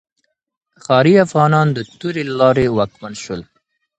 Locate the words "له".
2.29-2.35